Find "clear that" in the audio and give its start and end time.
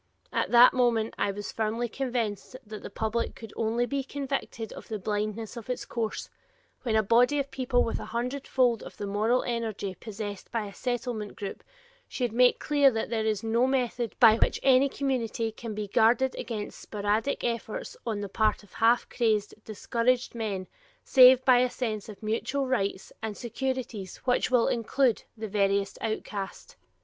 12.57-13.11